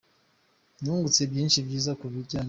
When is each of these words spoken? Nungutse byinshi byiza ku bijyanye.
Nungutse 0.81 1.21
byinshi 1.31 1.57
byiza 1.65 1.91
ku 1.99 2.05
bijyanye. 2.13 2.39